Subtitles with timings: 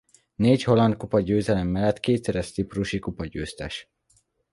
[0.35, 3.89] Négy holland kupa győzelem mellett kétszeres ciprusi kupagyőztes.